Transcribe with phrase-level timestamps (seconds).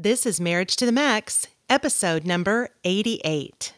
[0.00, 3.72] This is Marriage to the Max, episode number 88.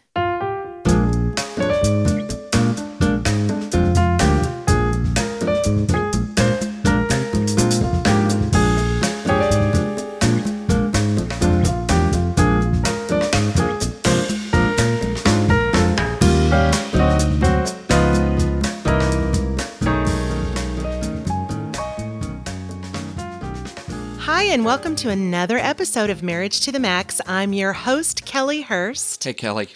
[24.51, 27.21] And welcome to another episode of Marriage to the Max.
[27.25, 29.23] I'm your host, Kellie Hurst.
[29.23, 29.69] Hey, Kellie.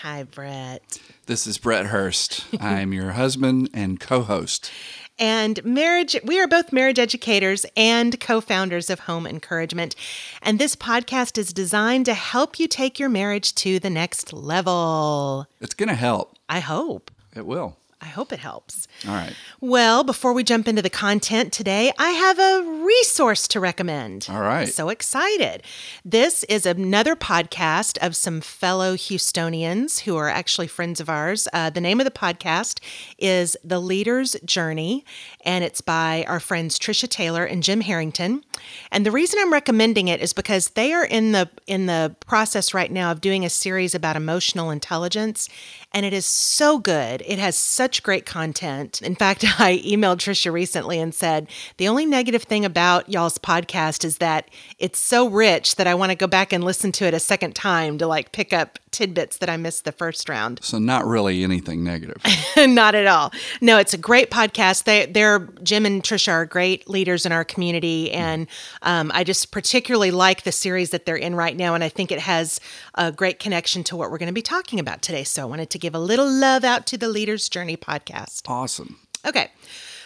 [0.00, 0.98] Hi, Brett.
[1.26, 2.46] This is Brett Hurst.
[2.58, 4.72] I'm your husband and co host.
[5.18, 9.94] And marriage, we are both marriage educators and co founders of Home Encouragement.
[10.40, 15.46] And this podcast is designed to help you take your marriage to the next level.
[15.60, 16.38] It's going to help.
[16.48, 17.10] I hope.
[17.36, 17.76] It will.
[18.06, 18.86] I hope it helps.
[19.04, 19.34] All right.
[19.60, 24.28] Well, before we jump into the content today, I have a resource to recommend.
[24.30, 24.68] All right.
[24.68, 25.64] So excited.
[26.04, 31.48] This is another podcast of some fellow Houstonians who are actually friends of ours.
[31.52, 32.78] Uh, the name of the podcast
[33.18, 35.04] is The Leader's Journey,
[35.44, 38.44] and it's by our friends Trisha Taylor and Jim Herrington.
[38.92, 42.72] And the reason I'm recommending it is because they are in the in the process
[42.72, 45.48] right now of doing a series about emotional intelligence,
[45.96, 47.22] and it is so good.
[47.24, 49.00] It has such great content.
[49.00, 54.04] In fact, I emailed Trisha recently and said, the only negative thing about y'all's podcast
[54.04, 57.14] is that it's so rich that I want to go back and listen to it
[57.14, 60.58] a second time to like pick up tidbits that I missed the first round.
[60.62, 62.16] So, not really anything negative.
[62.56, 63.30] Not at all.
[63.60, 64.84] No, it's a great podcast.
[64.84, 68.46] They, they're Jim and Trisha are great leaders in our community, and
[68.82, 72.10] um, I just particularly like the series that they're in right now, and I think
[72.10, 72.58] it has
[72.94, 75.24] a great connection to what we're going to be talking about today.
[75.24, 78.42] So, I wanted to give a little love out to the Leaders Journey podcast.
[78.48, 78.98] awesome.
[79.24, 79.52] Okay.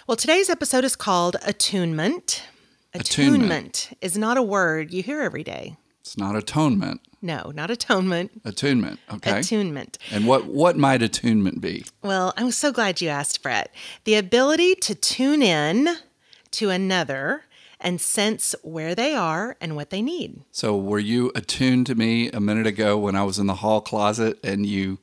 [0.07, 2.43] Well, today's episode is called Attunement.
[2.93, 3.07] Attunement.
[3.89, 5.77] Attunement is not a word you hear every day.
[6.03, 8.31] It's not atonement, No, not atonement.
[8.45, 9.01] attunement.
[9.11, 9.39] Okay.
[9.39, 9.97] Attunement.
[10.13, 11.87] and what, what might attunement be?
[12.03, 13.75] Well, I'm so glad you asked, Brett.
[14.05, 15.89] The ability to tune in
[16.51, 17.45] to another
[17.81, 20.43] and sense where they are and what they need.
[20.53, 23.81] So, were you attuned to me a minute ago when I was in the hall
[23.81, 24.99] closet and you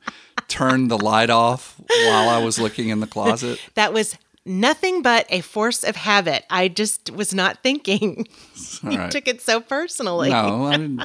[0.47, 3.59] turned the light off while I was looking in the closet?
[3.75, 4.16] That was
[4.46, 6.46] nothing but a force of habit.
[6.50, 8.28] I just was not thinking.
[8.84, 9.12] All you right.
[9.12, 10.30] took it so personally.
[10.30, 11.02] No, I didn't.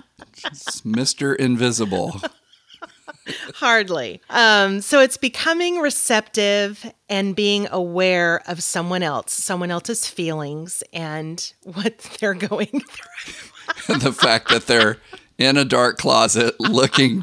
[0.85, 1.37] Mr.
[1.37, 2.21] Invisible.
[3.55, 4.21] Hardly.
[4.31, 11.53] Um, so it's becoming receptive and being aware of someone else, someone else's feelings and
[11.63, 13.99] what they're going through.
[13.99, 14.99] the fact that they're
[15.39, 17.23] in a dark closet looking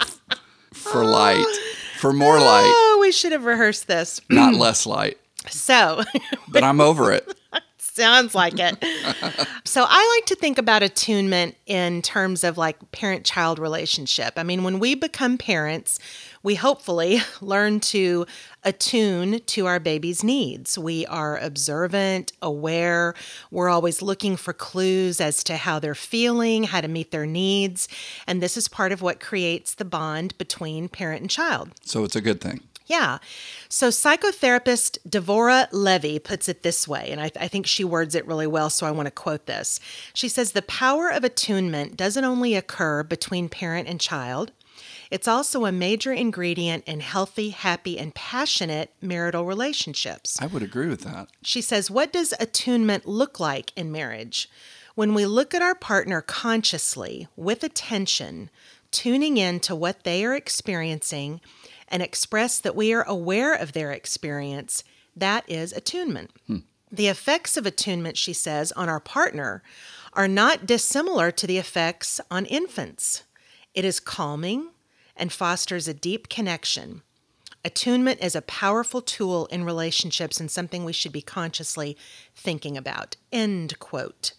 [0.73, 1.45] for light,
[1.99, 4.21] for more light, Oh, we should have rehearsed this.
[4.29, 5.17] not less light.
[5.49, 6.03] So
[6.47, 7.27] But I'm over it.
[7.77, 8.77] Sounds like it.
[9.65, 14.33] so I like to think about attunement in terms of like parent child relationship.
[14.37, 15.99] I mean, when we become parents,
[16.43, 18.25] we hopefully learn to
[18.63, 20.77] attune to our baby's needs.
[20.77, 23.13] We are observant, aware.
[23.51, 27.87] We're always looking for clues as to how they're feeling, how to meet their needs.
[28.27, 31.71] And this is part of what creates the bond between parent and child.
[31.83, 32.61] So it's a good thing.
[32.89, 33.19] Yeah.
[33.69, 38.25] So psychotherapist Devora Levy puts it this way, and I, I, think she words it
[38.25, 39.79] really well, so I want to quote this.
[40.11, 44.51] She says, The power of attunement doesn't only occur between parent and child,
[45.11, 50.39] it's also a major ingredient in healthy, happy, and passionate marital relationships.
[50.41, 51.29] I would agree with that.
[51.41, 54.49] She says, What does attunement look like in marriage?
[54.95, 58.49] When we look at our partner consciously, with attention,
[58.91, 61.41] tuning in to what they are experiencing,
[61.87, 64.83] and express that we are aware of their experience,
[65.15, 66.31] that is attunement.
[66.45, 66.57] Hmm.
[66.91, 69.63] The effects of attunement, she says, on our partner
[70.13, 73.23] are not dissimilar to the effects on infants.
[73.73, 74.69] It is calming
[75.19, 77.01] and fosters a deep connection.
[77.65, 81.97] Attunement is a powerful tool in relationships and something we should be consciously
[82.35, 83.17] thinking about.
[83.33, 84.31] End quote.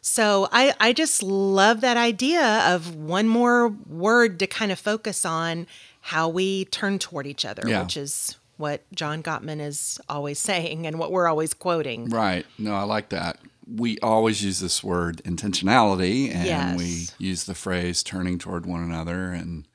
[0.00, 5.24] So I, I just love that idea of one more word to kind of focus
[5.24, 5.66] on
[6.02, 7.82] how we turn toward each other, Yeah.
[7.82, 12.08] which is what John Gottman is always saying and what we're always quoting.
[12.08, 12.46] Right.
[12.58, 13.38] No, I like that.
[13.66, 16.78] We always use this word intentionality and Yes.
[16.78, 19.66] we use the phrase turning toward one another and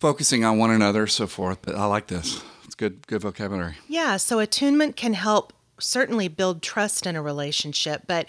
[0.00, 1.58] focusing on one another, so forth.
[1.62, 2.42] But I like this.
[2.64, 3.76] It's good good vocabulary.
[3.88, 8.26] Yeah, so attunement can help certainly build trust in a relationship, but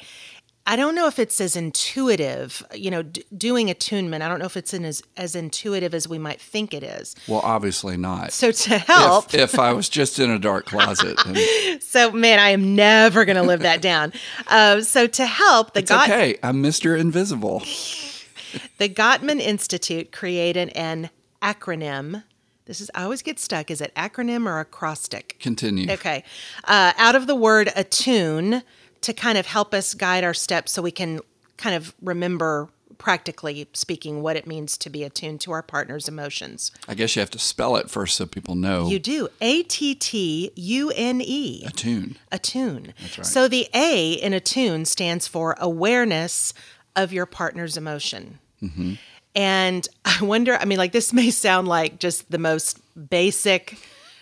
[0.68, 4.24] I don't know if it's as intuitive, you know, d- doing attunement.
[4.24, 7.16] I don't know if it's in as, as intuitive as we might think it is.
[7.28, 8.34] Well, obviously not.
[8.34, 12.40] So to help, If, if I was just in a dark closet, and so man,
[12.40, 14.12] I am never going to live that down.
[14.48, 16.38] Uh, so to help, the it's God, okay.
[16.42, 17.00] I'm Mr.
[17.00, 17.60] Invisible.
[18.80, 21.12] the Gottman Institute created an
[21.42, 22.24] acronym.
[22.66, 23.70] This is I always get stuck.
[23.70, 25.38] Is it acronym or acrostic?
[25.40, 25.92] Continue.
[25.92, 26.24] Okay.
[26.64, 28.64] Uh, out of the word attune
[29.02, 31.20] to kind of help us guide our steps so we can
[31.58, 36.72] kind of remember practically speaking what it means to be attuned to our partner's emotions.
[36.88, 38.88] I guess you have to spell it first so people know.
[38.88, 39.28] You do.
[39.42, 41.64] A T T U N E.
[41.66, 42.18] Attune.
[42.32, 42.94] Attune.
[43.02, 43.28] That's right.
[43.28, 46.54] So the A in attune stands for awareness
[46.96, 48.40] of your partner's emotion.
[48.62, 48.94] Mm-hmm.
[49.36, 52.80] And I wonder, I mean, like this may sound like just the most
[53.10, 53.78] basic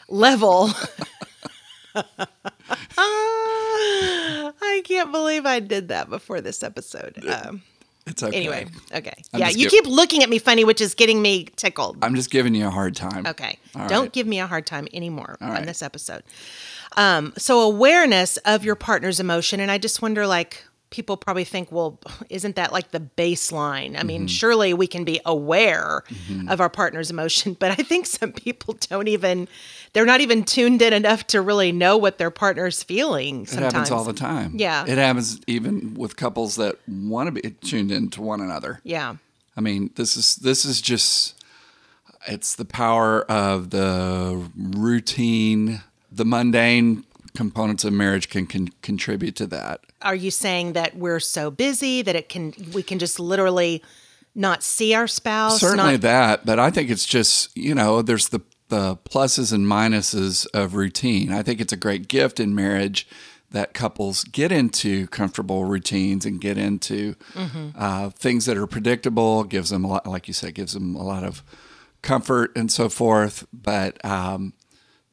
[0.09, 0.69] level.
[2.97, 7.23] I can't believe I did that before this episode.
[7.27, 7.61] Um,
[8.07, 8.35] It's okay.
[8.35, 9.13] anyway, okay.
[9.33, 11.97] I'm yeah, you give- keep looking at me funny, which is getting me tickled.
[12.01, 13.25] I'm just giving you a hard time.
[13.27, 13.59] Okay.
[13.75, 14.13] All Don't right.
[14.13, 15.65] give me a hard time anymore on right.
[15.65, 16.23] this episode.
[16.97, 20.63] Um, so awareness of your partner's emotion, and I just wonder, like,
[20.93, 21.99] people probably think, well,
[22.29, 23.95] isn't that like the baseline?
[23.95, 24.07] I Mm-hmm.
[24.07, 26.03] mean, surely we can be aware
[26.47, 29.47] of our partner's emotion, but I think some people don't even,
[29.93, 33.41] they're not even tuned in enough to really know what their partner's feeling.
[33.43, 34.53] It happens all the time.
[34.55, 34.85] Yeah.
[34.87, 38.79] It happens even with couples that want to be tuned into one another.
[38.83, 39.15] Yeah.
[39.57, 41.35] I mean, this is this is just
[42.27, 45.81] it's the power of the routine,
[46.11, 47.03] the mundane
[47.35, 49.81] components of marriage can, can contribute to that.
[50.01, 53.83] Are you saying that we're so busy that it can, we can just literally
[54.35, 55.59] not see our spouse?
[55.59, 59.67] Certainly not, that, but I think it's just, you know, there's the the pluses and
[59.67, 61.31] minuses of routine.
[61.31, 63.07] I think it's a great gift in marriage
[63.51, 67.15] that couples get into comfortable routines and get into
[67.77, 69.43] uh, things that are predictable.
[69.43, 71.43] Gives them a lot, like you said, gives them a lot of
[72.01, 73.45] comfort and so forth.
[73.53, 74.53] But um,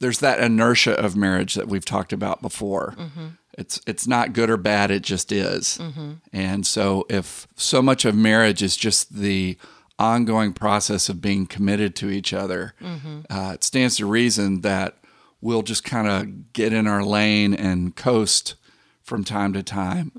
[0.00, 2.94] there's that inertia of marriage that we've talked about before.
[2.99, 3.26] Mm-hmm.
[3.56, 5.79] It's it's not good or bad; it just is.
[5.79, 6.12] Mm-hmm.
[6.32, 9.56] And so, if so much of marriage is just the
[9.99, 13.20] ongoing process of being committed to each other, mm-hmm.
[13.29, 14.97] uh, it stands to reason that
[15.43, 18.55] we'll just kind of get in our lane and coast
[19.02, 20.12] from time to time.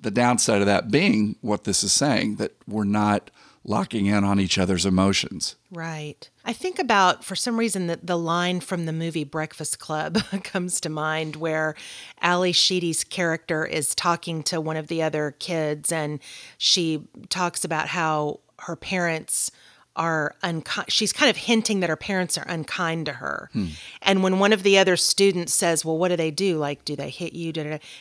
[0.00, 3.30] The downside of that being what this is saying that we're not
[3.64, 5.56] locking in on each other's emotions.
[5.70, 6.28] Right.
[6.44, 10.80] I think about, for some reason, that the line from the movie Breakfast Club comes
[10.80, 11.74] to mind where
[12.20, 16.20] Ally Sheedy's character is talking to one of the other kids and
[16.56, 19.50] she talks about how her parents
[20.00, 20.90] are unkind.
[20.90, 23.50] She's kind of hinting that her parents are unkind to her.
[23.52, 23.66] Hmm.
[24.00, 26.56] And when one of the other students says, Well, what do they do?
[26.56, 27.52] Like, do they hit you?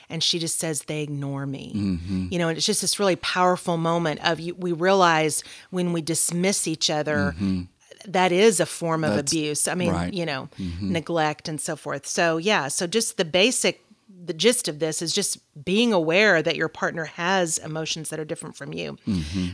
[0.09, 1.73] And she just says, They ignore me.
[1.75, 2.27] Mm-hmm.
[2.31, 6.01] You know, and it's just this really powerful moment of you, we realize when we
[6.01, 7.63] dismiss each other, mm-hmm.
[8.07, 9.67] that is a form of That's abuse.
[9.67, 10.13] I mean, right.
[10.13, 10.93] you know, mm-hmm.
[10.93, 12.07] neglect and so forth.
[12.07, 13.83] So, yeah, so just the basic
[14.21, 18.25] the gist of this is just being aware that your partner has emotions that are
[18.25, 18.97] different from you.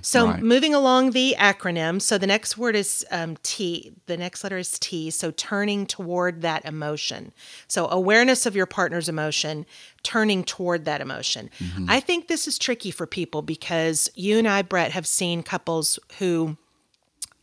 [0.02, 0.42] So, right.
[0.42, 2.02] moving along the acronym.
[2.02, 3.94] So, the next word is um, T.
[4.08, 5.10] The next letter is T.
[5.12, 7.34] So, turning toward that emotion.
[7.68, 9.66] So, awareness of your partner's emotion,
[10.04, 11.50] turning toward that emotion.
[11.88, 16.00] I think this is tricky for people because you and I, Brett, have seen couples
[16.20, 16.58] who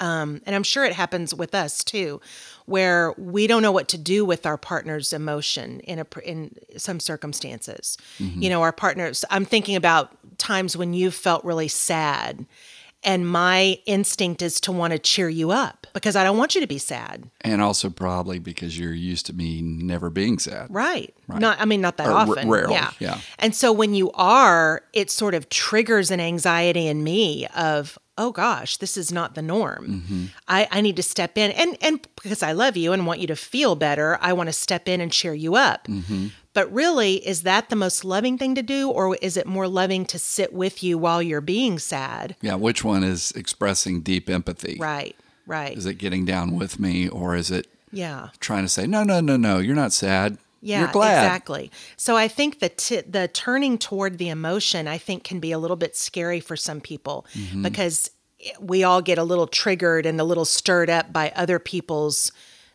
[0.03, 2.21] Um, and I'm sure it happens with us too,
[2.67, 6.99] where we don't know what to do with our partner's emotion in a in some
[6.99, 7.97] circumstances.
[8.19, 8.43] Mm-hmm.
[8.43, 9.25] You know, our partners.
[9.31, 12.47] I'm thinking about times when you felt really sad,
[13.05, 16.61] and my instinct is to want to cheer you up because I don't want you
[16.63, 17.31] to be sad.
[17.43, 20.67] And also probably because you're used to me never being sad.
[20.71, 21.15] Right.
[21.29, 21.41] right.
[21.41, 22.49] Not I mean not that Or r- often.
[22.49, 22.91] rarely, yeah.
[22.99, 23.19] yeah.
[23.39, 28.31] And so when you are, it sort of triggers an anxiety in me of, oh
[28.31, 30.03] gosh, this is not the norm.
[30.03, 30.25] Mm-hmm.
[30.49, 33.27] I, I need to step in and and because I love you and want you
[33.29, 35.87] to feel better, I want to step in and cheer you up.
[35.87, 36.29] Mm-hmm.
[36.55, 40.05] But really, is that the most loving thing to do, or is it more loving
[40.07, 42.37] to sit with you while you're being sad?
[42.43, 44.77] Yeah, which one is expressing deep empathy?
[44.79, 45.17] Right,
[45.47, 45.77] right.
[45.77, 48.29] Is it getting down with me or is it yeah.
[48.41, 50.37] trying to say, no, no, no, no, you're not sad.
[50.65, 51.71] Yeah, exactly.
[51.97, 55.59] So I think the t- the turning toward the emotion, I think, can be a
[55.59, 57.63] little bit scary for some people Mm-hmm.
[57.63, 58.11] because
[58.61, 62.33] we all get a little triggered and a little stirred up by other people's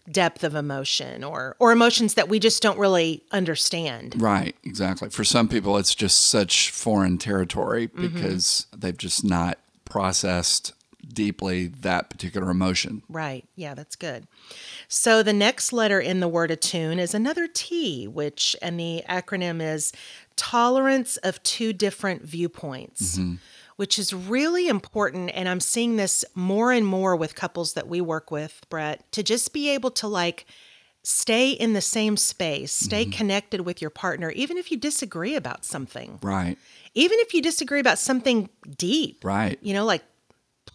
[0.09, 4.15] depth of emotion or or emotions that we just don't really understand.
[4.21, 5.09] Right, exactly.
[5.09, 8.13] For some people, it's just such foreign territory Mm-hmm.
[8.15, 10.73] because they've just not processed
[11.17, 13.01] deeply that particular emotion.
[13.09, 13.43] Right.
[13.55, 14.27] Yeah, that's good.
[14.87, 19.59] So the next letter in the word attune is another T, which, and the acronym
[19.59, 19.91] is
[20.35, 23.37] tolerance of two different viewpoints, mm-hmm.
[23.77, 25.31] which is really important.
[25.33, 29.23] And I'm seeing this more and more with couples that we work with, Brett, to
[29.23, 30.45] just be able to like
[31.01, 33.17] stay in the same space, stay mm-hmm.
[33.17, 36.59] connected with your partner, even if you disagree about something, Right,
[36.93, 39.57] even if you disagree about something deep right.
[39.63, 40.03] you know, like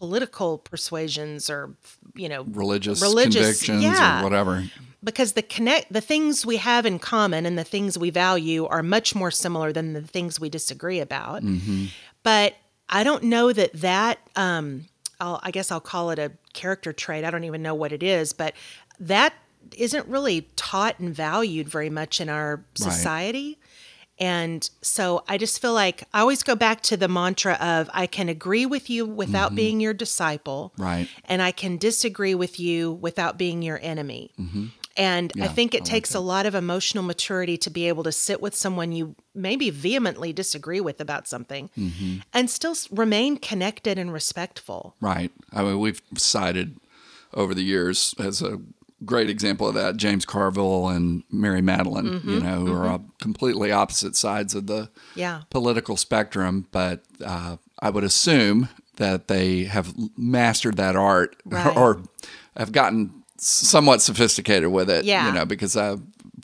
[0.02, 1.70] political persuasions or
[2.16, 4.20] you know Religious, Religious, convictions yeah.
[4.20, 4.64] or whatever.
[5.04, 8.82] because the connect the things we have in common and the things we value are
[8.82, 11.44] much more similar than the things we disagree about.
[12.24, 12.56] But
[12.88, 14.86] I don't know that that um,
[15.20, 17.24] I'll, I guess I'll call it a character trait.
[17.24, 18.54] I don't even know what it is, but
[18.98, 19.32] that
[19.76, 23.56] isn't really taught and valued very much in our society.
[24.22, 28.06] And so I just feel like I always go back to the mantra of I
[28.06, 30.72] can agree with you without being your disciple.
[30.78, 31.08] Right.
[31.24, 34.30] And I can disagree with you without being your enemy.
[34.96, 37.88] And I Yeah, think I it like takes a lot of emotional maturity to be
[37.88, 42.18] able to sit with someone you maybe vehemently disagree with about something Mm-hmm.
[42.32, 44.94] and still remain connected and respectful.
[45.00, 45.32] Right.
[45.52, 46.76] I mean, we've cited
[47.34, 48.60] over the years as a
[49.04, 53.10] great example of that James Carville and Mary Matalin, Mm-hmm, you know, who are on
[53.20, 55.42] completely opposite sides of the Yeah.
[55.50, 61.76] political spectrum, but uh, I would assume that they have mastered that art Right.
[61.76, 62.02] or
[62.56, 65.26] have gotten somewhat sophisticated with it, Yeah.
[65.26, 65.96] you know, because uh,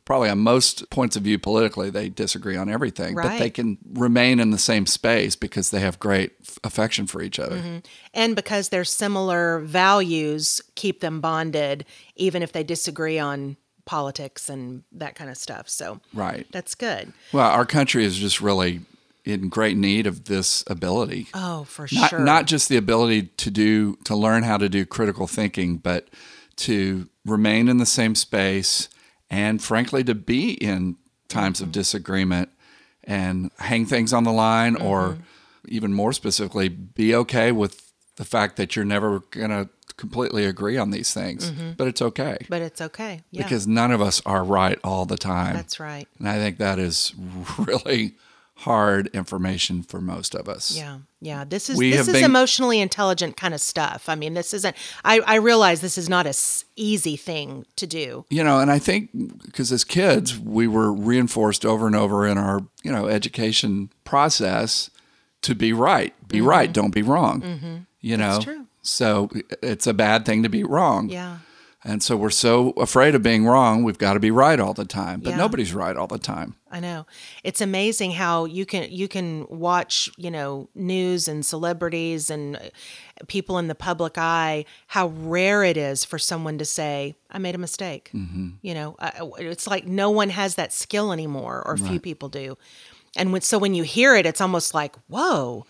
[0.08, 4.40] probably on most points of view politically, they disagree on everything, but they can remain
[4.40, 7.56] in the same space because they have great f- affection for each other.
[7.58, 7.78] Mm-hmm.
[8.14, 11.84] And because their similar values keep them bonded,
[12.16, 15.68] even if they disagree on politics and that kind of stuff.
[15.68, 16.46] So Right.
[16.52, 17.12] that's good.
[17.34, 18.80] Well, our country is just really
[19.26, 21.26] in great need of this ability.
[21.34, 22.20] Oh, for not sure.
[22.20, 26.08] not just the ability to do to learn how to do critical thinking, but
[26.56, 28.88] to remain in the same space
[29.30, 30.96] and frankly to be in
[31.28, 31.64] times Mm-hmm.
[31.68, 32.48] of disagreement
[33.04, 35.22] and hang things on the line or Mm-hmm.
[35.68, 40.76] even more specifically be okay with the fact that you're never going to completely agree
[40.78, 42.38] on these things, but it's okay.
[42.48, 43.22] but it's okay.
[43.32, 43.42] Yeah.
[43.42, 45.54] Because none of us are right all the time.
[45.56, 46.06] that's right.
[46.18, 47.14] And I think that is
[47.58, 48.14] really
[48.62, 50.76] hard information for most of us.
[50.76, 51.44] Yeah, yeah.
[51.44, 54.08] This is We this is been- emotionally intelligent kind of stuff.
[54.08, 54.74] I mean, this isn't.
[55.04, 58.24] I I realize this is not a s- easy thing to do.
[58.30, 59.10] You know, and I think
[59.44, 64.90] because as kids, we were reinforced over and over in our, you know, education process
[65.42, 66.12] to be right.
[66.26, 67.84] Be right, don't be wrong.
[68.00, 68.32] You know, Mm-hmm.
[68.32, 68.66] That's true.
[68.82, 69.30] so
[69.62, 71.08] it's a bad thing to be wrong.
[71.10, 71.38] Yeah,
[71.84, 74.84] And so we're so afraid of being wrong, we've got to be right all the
[74.84, 75.20] time.
[75.20, 75.36] But Yeah.
[75.36, 76.56] nobody's right all the time.
[76.72, 77.06] I know.
[77.44, 82.60] It's amazing how you can you can watch you know news and celebrities and uh,
[83.28, 84.64] people in the public eye.
[84.88, 88.48] How rare it is for someone to say, "I made a mistake." Mm-hmm.
[88.60, 88.96] You know,
[89.38, 92.58] it's like no one has that skill anymore, or few people do.
[93.16, 95.64] And when, so when you hear it, it's almost like, "Whoa."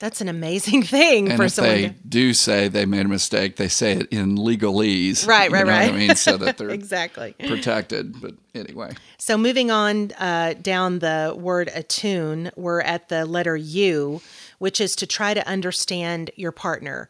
[0.00, 3.08] That's an amazing thing And for if someone they to do say they made a
[3.08, 5.26] mistake, they say it in legalese.
[5.28, 5.92] Right, right, right.
[5.92, 7.34] I mean, so that they're exactly.
[7.38, 8.20] protected.
[8.20, 14.22] But anyway, So moving on uh, down the word attune, we're at the letter U,
[14.58, 17.08] which is to try to understand your partner.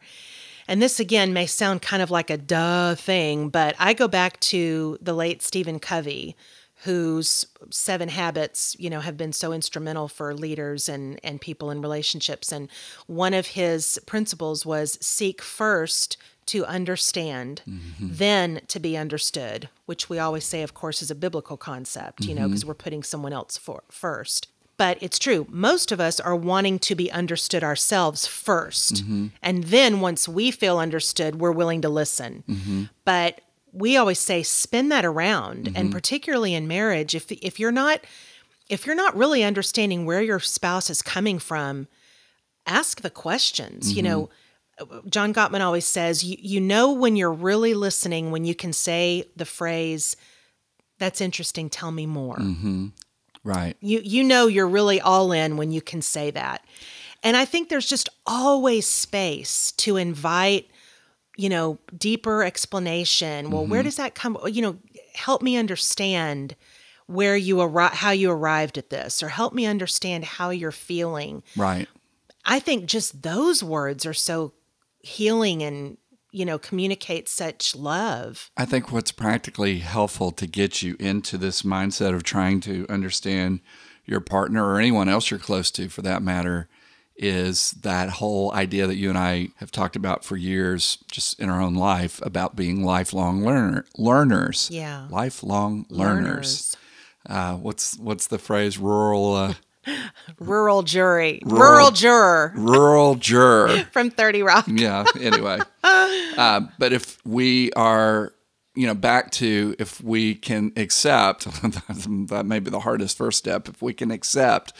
[0.67, 4.39] And this again may sound kind of like a duh thing, but I go back
[4.41, 6.35] to the late Stephen Covey,
[6.83, 11.79] whose seven habits, you know, have been so instrumental for leaders and, and people in
[11.79, 12.51] relationships.
[12.51, 12.69] And
[13.05, 18.07] one of his principles was seek first to understand, mm-hmm.
[18.09, 22.33] then to be understood, which we always say, of course, is a biblical concept, you
[22.33, 22.69] know, because mm-hmm.
[22.69, 24.47] we're putting someone else for, first.
[24.77, 25.45] But it's true.
[25.49, 29.27] Most of us are wanting to be understood ourselves 1st mm-hmm.
[29.43, 32.43] And then once we feel understood, we're willing to listen.
[33.05, 33.41] But
[33.73, 35.67] we always say spin that around.
[35.67, 35.89] And mm-hmm.
[35.91, 38.01] particularly in marriage, if if you're not
[38.69, 41.87] if you're not really understanding where your spouse is coming from,
[42.65, 43.93] ask the questions.
[43.93, 44.29] You know,
[44.79, 45.09] mm-hmm.
[45.09, 49.25] John Gottman always says, you, you know, when you're really listening, when you can say
[49.35, 50.15] the phrase,
[50.99, 52.37] that's interesting, tell me more.
[52.37, 52.87] Mm-hmm.
[53.43, 53.75] right.
[53.81, 56.63] You, you know, you're really all in when you can say that.
[57.23, 60.70] And I think there's just always space to invite,
[61.41, 63.49] you know, deeper explanation.
[63.49, 63.87] Well, where mm-hmm.
[63.87, 64.37] does that come?
[64.45, 64.77] You know,
[65.15, 66.55] help me understand
[67.07, 71.41] where you arri- how you arrived at this, or help me understand how you're feeling.
[71.57, 71.89] Right.
[72.45, 74.53] I think just those words are so
[74.99, 75.97] healing and,
[76.31, 78.51] you know, communicate such love.
[78.55, 83.61] I think what's practically helpful to get you into this mindset of trying to understand
[84.05, 86.69] your partner or anyone else you're close to for that matter
[87.15, 91.49] is that whole idea that you and I have talked about for years just in
[91.49, 94.69] our own life about being lifelong learner learners.
[94.71, 95.07] Yeah.
[95.09, 96.75] Lifelong learners.
[97.29, 99.53] Uh, what's what's the phrase rural uh,
[100.39, 101.41] Rural jury.
[101.43, 103.83] Rural, juror rural juror.
[103.91, 104.65] from 30 Rock.
[104.67, 108.31] yeah anyway uh, but if we are
[108.75, 113.67] you know back to if we can accept that may be the hardest first step
[113.67, 114.73] if we can accept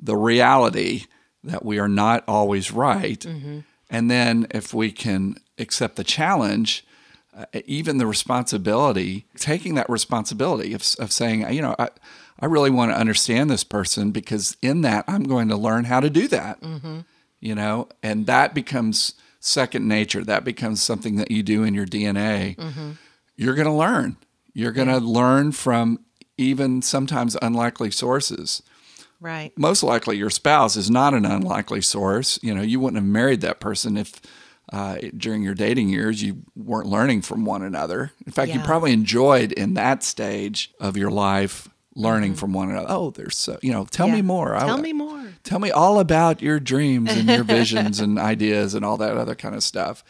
[0.00, 1.04] the reality
[1.44, 3.60] that we are not always right mm-hmm.
[3.90, 6.84] And then if we can accept the challenge,
[7.36, 11.90] uh, even the responsibility, taking that responsibility of, of saying, you know, I,
[12.40, 16.00] I really want to understand this person because in that I'm going to learn how
[16.00, 16.60] to do that.
[16.60, 17.00] Mm-hmm.
[17.40, 20.24] You know, and that becomes second nature.
[20.24, 22.56] That becomes something that you do in your DNA.
[22.56, 22.90] Mm-hmm.
[23.36, 24.16] You're going to learn.
[24.54, 26.00] You're going to learn from
[26.38, 28.62] even sometimes unlikely sources.
[29.24, 29.52] Right.
[29.56, 32.38] Most likely, your spouse is not an unlikely source.
[32.42, 34.20] You know, you wouldn't have married that person if
[34.72, 38.12] uh, during your dating years you weren't learning from one another.
[38.26, 42.86] In fact, you probably enjoyed in that stage of your life learning from one another.
[42.90, 43.86] Oh, there's so you know.
[43.86, 44.16] Tell me Mm-hmm.
[44.18, 44.22] Yeah.
[44.22, 44.54] more.
[44.56, 45.24] I- Tell me more.
[45.42, 49.34] Tell me all about your dreams and your visions and ideas and all that other
[49.34, 50.02] kind of stuff.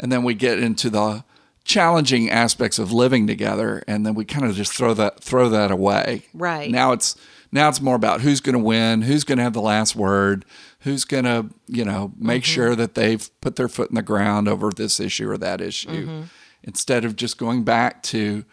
[0.00, 1.24] And then we get into the
[1.64, 5.70] challenging aspects of living together and then we kind of just throw that throw that
[5.70, 6.22] away.
[6.34, 6.70] Right.
[6.70, 7.16] Now it's
[7.54, 10.44] now it's more about who's going to win, who's going to have the last word,
[10.80, 12.52] who's going to, you know, make Mm-hmm.
[12.52, 15.88] sure that they've put their foot in the ground over this issue or that issue.
[16.06, 16.22] Mm-hmm.
[16.64, 18.44] Instead of just going back to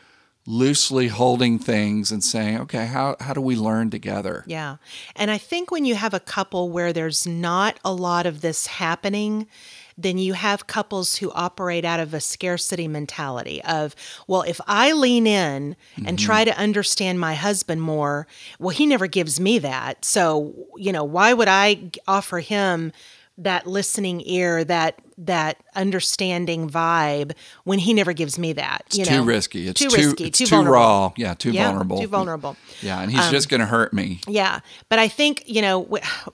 [0.46, 4.44] loosely holding things and saying, okay, how, how do we learn together?
[4.48, 4.78] Yeah.
[5.16, 8.68] And I think when you have a couple where there's not a lot of this
[8.68, 9.48] happening,
[9.98, 13.96] then you have couples who operate out of a scarcity mentality of,
[14.28, 16.16] well, if I lean in and mm-hmm.
[16.16, 18.28] try to understand my husband more,
[18.60, 20.04] well, he never gives me that.
[20.06, 22.92] So, you know, why would I offer him
[23.38, 27.34] that listening ear, that that understanding vibe
[27.64, 28.84] when he never gives me that?
[28.88, 29.68] It's you too risky.
[29.68, 31.14] It's too, too, risky, it's too, too, raw.
[31.16, 32.02] Yeah, too Yeah, vulnerable.
[32.02, 32.58] too vulnerable.
[32.82, 34.20] Yeah, and he's um, just going to hurt me.
[34.28, 34.62] Yeah.
[34.90, 35.88] But I think, you know,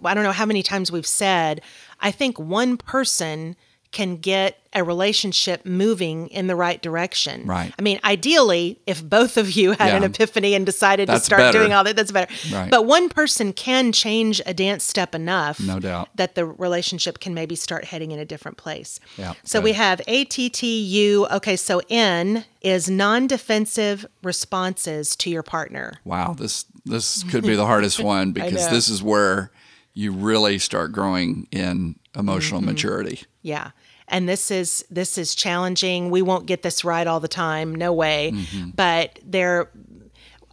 [0.03, 1.61] I don't know how many times we've said,
[1.99, 3.55] I think one person
[3.93, 7.47] can get a relationship moving in the right direction.
[7.47, 7.73] Right.
[7.79, 11.57] I mean, ideally, if both of you had an epiphany and decided to start better.
[11.59, 12.31] doing all that, that's better.
[12.53, 12.69] Right.
[12.69, 16.09] But one person can change a dance step enough No doubt.
[16.15, 18.99] that the relationship can maybe start heading in a different place.
[19.17, 19.63] Yeah, So good.
[19.63, 21.27] we have ATTU.
[21.31, 25.93] Okay, so N is non-defensive responses to your partner.
[26.03, 29.51] Wow, this this could be the hardest one because this is where
[29.97, 32.69] you really start growing in emotional Mm-hmm.
[32.69, 33.23] maturity.
[33.41, 33.71] Yeah.
[34.07, 36.11] And this is this is challenging.
[36.11, 38.33] We won't get this right all the time, no way.
[38.75, 39.69] But there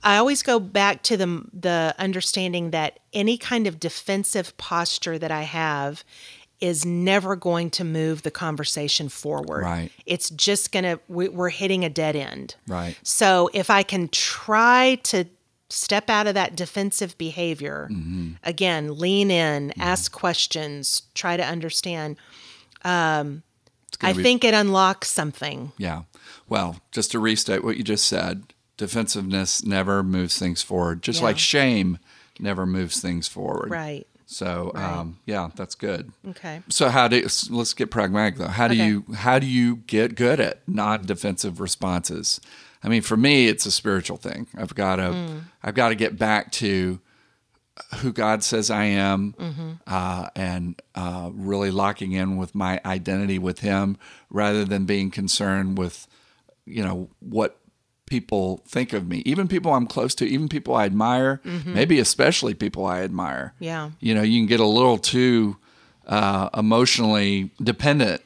[0.03, 5.31] I always go back to the the understanding that any kind of defensive posture that
[5.31, 6.05] I have
[6.61, 9.63] is never going to move the conversation forward.
[9.63, 9.91] Right.
[10.07, 12.55] It's just going to we, we're hitting a dead end.
[12.67, 12.97] Right.
[13.03, 15.27] So if I can try to
[15.75, 18.33] step out of that defensive behavior, Mm-hmm.
[18.45, 22.17] again, lean in, ask questions, try to understand,
[22.83, 23.43] gonna
[24.03, 25.73] I be- think it unlocks something.
[25.79, 26.03] Yeah.
[26.49, 28.45] Well, just to restate what you just said,
[28.77, 31.25] defensiveness never moves things forward, just Yeah.
[31.27, 31.99] like shame
[32.39, 33.71] never moves things forward.
[33.71, 34.07] Right.
[34.27, 36.11] So, um, yeah, that's good.
[36.31, 36.63] Okay.
[36.69, 38.49] So how do let's get pragmatic though.
[38.49, 38.87] How do Okay.
[38.87, 42.41] you how do you get good at non-defensive responses?
[42.85, 44.47] I mean, for me, it's a spiritual thing.
[44.57, 45.41] I've got to Mm.
[45.63, 47.01] I've got to get back to
[47.97, 49.71] who God says I am, Mm-hmm.
[49.87, 53.97] uh, and uh, really locking in with my identity with Him,
[54.31, 56.07] rather than being concerned with
[56.67, 57.59] you know what
[58.07, 62.53] people think of me even people i'm close to even people i admire maybe especially
[62.55, 63.65] people i admire Mm-hmm.
[63.65, 63.91] Yeah.
[64.01, 65.57] you know you can get a little too
[66.07, 68.21] uh, emotionally dependent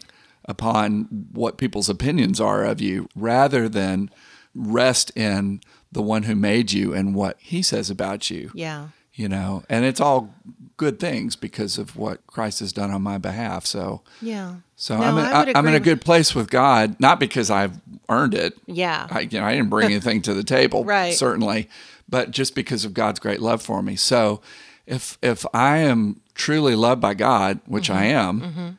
[0.44, 4.10] upon what people's opinions are of you rather than
[4.58, 5.60] rest in
[5.92, 8.88] the one who made you and what he says about you Yeah.
[9.14, 10.34] you know and it's all
[10.76, 14.56] good things because of what christ has done on my behalf so Yeah.
[14.76, 17.50] so No, I'm, in, I would I'm in a good place with god not because
[17.50, 19.06] i've earned it Yeah.
[19.10, 21.14] I, you know, I didn't bring anything to the table, Right.
[21.14, 21.68] certainly,
[22.08, 23.96] but just because of God's great love for me.
[23.96, 24.40] So,
[24.86, 28.60] if if I am truly loved by God, which I Mm-hmm.
[28.60, 28.78] am,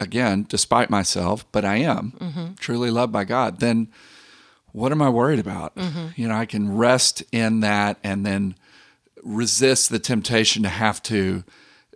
[0.00, 2.54] again, despite myself, but I am Mm-hmm.
[2.60, 3.88] truly loved by God, then
[4.78, 5.74] what am I worried about?
[5.76, 6.08] Mm-hmm.
[6.16, 8.54] You know, I can rest in that and then
[9.22, 11.44] resist the temptation to have to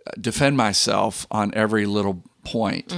[0.05, 2.89] uh, defend myself on every little point.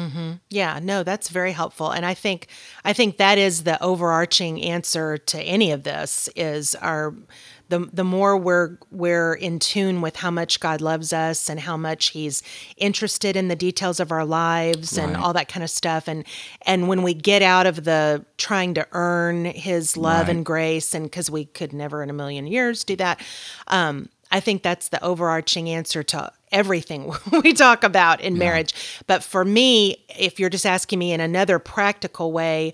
[0.50, 1.92] Yeah, no, that's very helpful.
[1.92, 2.48] And I think
[2.84, 7.14] I think that is the overarching answer to any of this is our
[7.70, 11.78] the the more we're we're in tune with how much God loves us and how
[11.78, 12.44] much he's
[12.78, 16.26] interested in the details of our lives and all that kind of stuff and
[16.64, 20.36] and when we get out of the trying to earn his love Right.
[20.36, 23.20] and grace and cuz we could never in a million years do that
[23.68, 28.74] um I think that's the overarching answer to everything we talk about in marriage.
[29.06, 32.74] But for me, if you're just asking me in another practical way,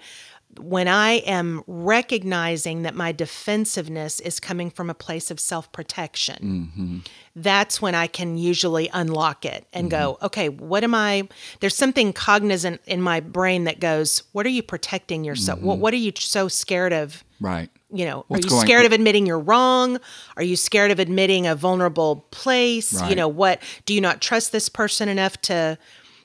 [0.60, 6.72] when I am recognizing that my defensiveness is coming from a place of self protection,
[6.76, 6.98] mm-hmm.
[7.36, 10.26] that's when I can usually unlock it and go, mm-hmm.
[10.26, 11.28] okay, what am I?
[11.60, 15.60] There's something cognizant in my brain that goes, what are you protecting yourself?
[15.60, 15.82] What, mm-hmm.
[15.82, 17.24] what are you so scared of?
[17.40, 17.70] Right.
[17.94, 20.00] You know, What's are you scared of admitting you're wrong?
[20.38, 23.02] Are you scared of admitting a vulnerable place?
[23.10, 25.78] You know, what do you not trust this person enough to,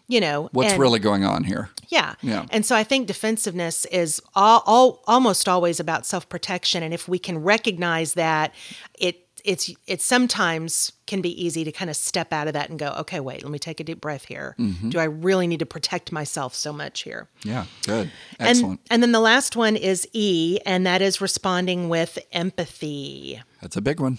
[0.09, 1.71] you know, What's and- really going on here?
[1.89, 2.15] yeah.
[2.23, 2.47] Yeah.
[2.51, 7.19] And so I think defensiveness is all, all almost always about self-protection and if we
[7.19, 8.53] can recognize that
[8.99, 12.81] it it's it sometimes can be easy to kind of step out of that and
[12.81, 14.57] go, okay, wait, let me take a deep breath here.
[14.59, 14.89] Mm-hmm.
[14.89, 17.29] Do I really need to protect myself so much here?
[17.45, 17.67] Yeah.
[17.85, 18.11] Good.
[18.41, 18.81] And, Excellent.
[18.91, 23.41] and then the last one is E, and that is responding with empathy.
[23.63, 24.19] That's a big one.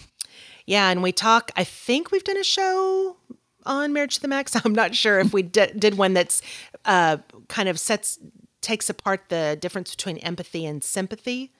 [0.64, 1.50] Yeah, and we talk.
[1.56, 3.16] I think we've done a show
[3.68, 4.56] on Marriage to the Max.
[4.64, 6.42] I'm not sure if we di- did one that's
[6.84, 8.18] uh, kind of sets
[8.60, 11.52] takes apart the difference between empathy and sympathy,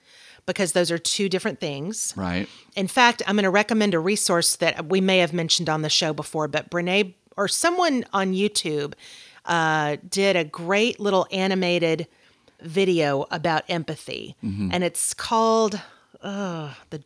[0.45, 2.13] because those are two different things.
[2.17, 2.49] Right.
[2.75, 5.89] In fact, I'm going to recommend a resource that we may have mentioned on the
[5.89, 8.95] show before, but Brene or someone on YouTube
[9.45, 12.07] uh, did a great little animated
[12.61, 15.79] video about empathy, and it's called
[16.21, 17.01] uh, the.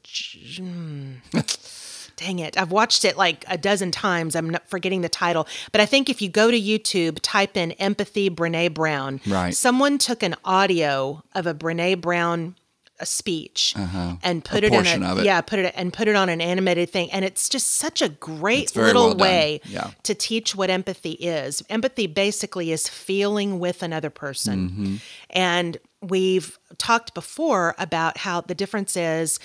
[0.57, 1.13] Hmm.
[2.23, 2.57] Dang it.
[2.57, 4.35] I've watched it like a dozen times.
[4.35, 5.45] I'm not forgetting the title.
[5.73, 9.19] But I think if you go to YouTube, type in empathy Brene Brown.
[9.27, 9.53] Right.
[9.53, 12.55] Someone took an audio of a Brene Brown
[12.99, 14.75] a speech and put Uh-huh.
[14.77, 15.25] A it in a it.
[15.25, 17.11] yeah, put it and put it on an animated thing.
[17.11, 19.89] And it's just such a great little well way Yeah.
[20.03, 21.63] to teach what empathy is.
[21.69, 24.69] Empathy basically is feeling with another person.
[24.69, 24.95] Mm-hmm.
[25.31, 29.39] And we've talked before about how the difference is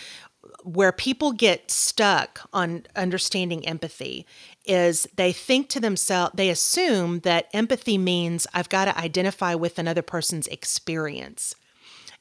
[0.65, 4.27] where people get stuck on understanding empathy
[4.65, 9.79] is they think to themselves they assume that empathy means I've got to identify with
[9.79, 11.55] another person's experience.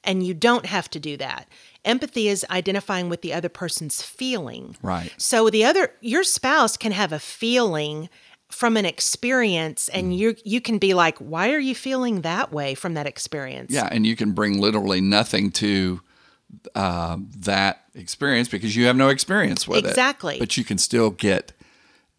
[0.04, 1.50] And you don't have to do that.
[1.84, 4.78] Empathy is identifying with the other person's feeling.
[4.82, 5.12] Right.
[5.18, 8.10] So the other your spouse can have a feeling
[8.50, 10.18] from an experience and Mm.
[10.18, 13.90] you you can be like, "Why are you feeling that way from that experience?" Yeah,
[13.92, 16.00] and you can bring literally nothing to
[16.76, 19.90] uh, that experience because you have no experience with it.
[19.90, 20.38] Exactly.
[20.40, 21.54] But you can still get.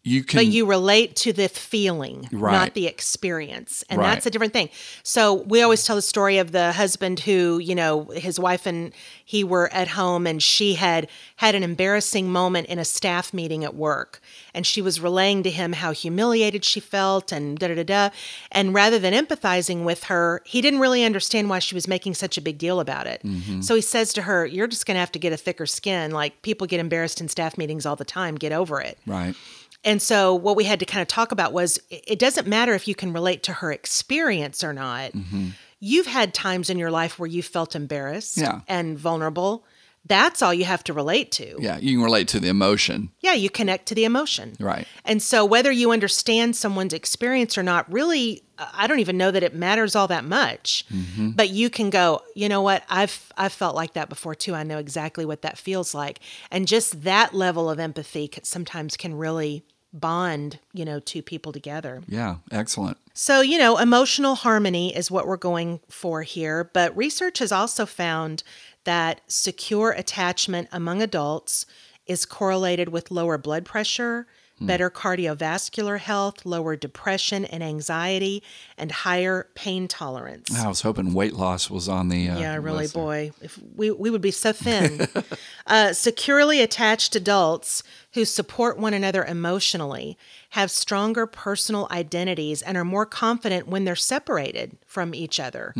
[0.03, 0.37] You can.
[0.37, 2.53] but you relate to the feeling, Right.
[2.53, 3.83] not the experience.
[3.89, 4.13] And Right.
[4.13, 4.69] that's a different thing.
[5.03, 8.93] So we always tell the story of the husband who, you know, his wife and
[9.25, 13.63] he were at home and she had had an embarrassing moment in a staff meeting
[13.65, 14.21] at work.
[14.53, 18.09] And she was relaying to him how humiliated she felt and da da da da.
[18.53, 22.37] And rather than empathizing with her, he didn't really understand why she was making such
[22.37, 23.21] a big deal about it.
[23.25, 23.61] Mm-hmm.
[23.61, 26.11] So he says to her, You're just going to have to get a thicker skin.
[26.11, 28.35] Like people get embarrassed in staff meetings all the time.
[28.35, 28.97] Get over it.
[29.05, 29.35] right.
[29.83, 32.87] And so, what we had to kind of talk about was it doesn't matter if
[32.87, 35.13] you can relate to her experience or not.
[35.13, 35.49] Mm-hmm.
[35.79, 38.61] You've had times in your life where you felt embarrassed Yeah.
[38.67, 39.63] and vulnerable.
[40.05, 41.57] That's all you have to relate to.
[41.59, 43.11] Yeah, you can relate to the emotion.
[43.19, 44.55] Yeah, you connect to the emotion.
[44.59, 44.87] Right.
[45.05, 49.43] And so, whether you understand someone's experience or not, really, I don't even know that
[49.43, 50.85] it matters all that much.
[50.91, 51.31] Mm-hmm.
[51.31, 52.83] But you can go, you know what?
[52.89, 54.55] I've I've felt like that before too.
[54.55, 59.15] I know exactly what that feels like, and just that level of empathy sometimes can
[59.15, 62.01] really bond, you know, two people together.
[62.07, 62.97] Yeah, excellent.
[63.13, 66.63] So, you know, emotional harmony is what we're going for here.
[66.63, 68.43] But research has also found
[68.85, 71.65] that secure attachment among adults
[72.05, 74.25] is correlated with lower blood pressure,
[74.61, 78.43] better cardiovascular health, lower depression and anxiety,
[78.77, 80.53] and higher pain tolerance.
[80.53, 82.29] I was hoping weight loss was on the.
[82.29, 83.31] Uh, Yeah, really, boy.
[83.41, 85.07] If we we would be so thin.
[85.67, 90.17] uh, securely attached adults who support one another emotionally
[90.51, 95.73] have stronger personal identities and are more confident when they're separated from each other,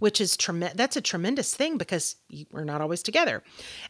[0.00, 2.16] which is trem- that's a tremendous thing because
[2.50, 3.40] we're not always together.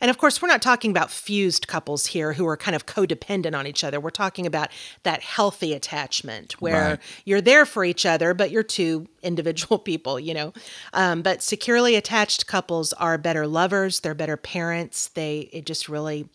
[0.00, 3.56] And of course, we're not talking about fused couples here who are kind of codependent
[3.59, 3.98] on each other.
[3.98, 4.68] We're talking about
[5.04, 6.98] that healthy attachment where Right.
[7.24, 10.52] you're there for each other, but you're two individual people, you know.
[10.92, 15.09] Um, but securely attached couples are better lovers, they're better parents.
[15.09, 16.28] They, it just really,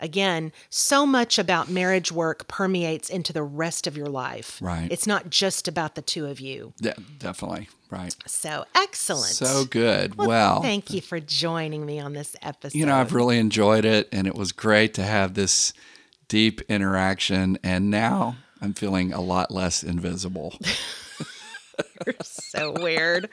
[0.00, 4.58] again, so much about marriage work permeates into the rest of your life.
[4.60, 4.88] Right.
[4.90, 6.74] It's not just about the two of you.
[6.80, 7.68] Yeah, definitely.
[7.90, 8.14] Right.
[8.26, 9.32] So excellent.
[9.32, 10.16] So good.
[10.16, 12.76] Well, Thank you for joining me on this episode.
[12.76, 15.72] you know, I've really enjoyed it, and it was great to have this
[16.28, 17.58] deep interaction.
[17.62, 20.58] And now I'm feeling a lot less invisible.
[22.04, 23.28] You're so weird.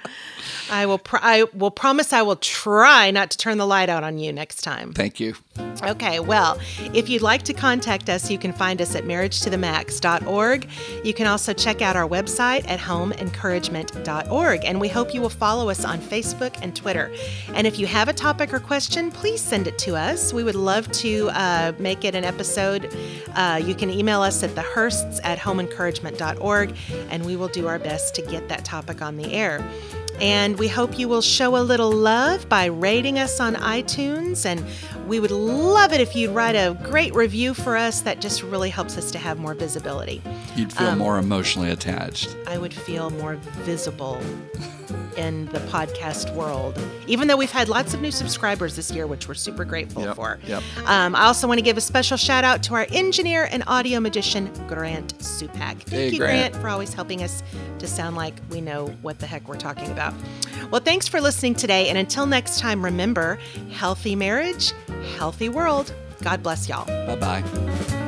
[0.69, 1.01] I will.
[1.13, 2.13] I will promise.
[2.13, 4.93] I will try not to turn the light out on you next time.
[4.93, 5.35] Thank you.
[5.83, 6.59] Okay, well,
[6.93, 10.67] if you'd like to contact us, you can find us at marriagetothemax.org.
[11.03, 14.65] You can also check out our website at homeencouragement.org.
[14.65, 17.11] And we hope you will follow us on Facebook and Twitter.
[17.53, 20.31] And if you have a topic or question, please send it to us.
[20.31, 22.95] We would love to uh, make it an episode.
[23.35, 26.75] Uh, you can email us at thehursts at homeencouragement.org,
[27.09, 29.59] and we will do our best to get that topic on the air.
[30.23, 34.45] And we hope you will show a little love by rating us on iTunes.
[34.45, 34.63] And
[35.05, 37.99] we would love it if you'd write a great review for us.
[37.99, 40.21] That just really helps us to have more visibility.
[40.55, 42.37] You'd feel more emotionally attached.
[42.47, 44.21] I would feel more visible
[45.17, 49.27] in the podcast world, even though we've had lots of new subscribers this year, which
[49.27, 50.39] we're super grateful Yep, for.
[50.47, 50.63] yep.
[50.85, 53.99] Um, I also want to give a special shout out to our engineer and audio
[53.99, 55.77] magician, Grant Supak.
[55.81, 56.53] Thank Hey, you, Grant.
[56.53, 57.43] Grant, for always helping us
[57.77, 60.12] to sound like we know what the heck we're talking about.
[60.71, 61.89] Well, thanks for listening today.
[61.89, 63.37] And until next time, remember
[63.71, 64.73] healthy marriage,
[65.17, 65.93] healthy world.
[66.21, 66.85] God bless y'all.
[66.85, 68.02] Bye bye.